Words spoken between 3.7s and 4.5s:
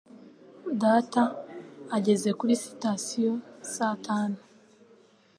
saa tanu.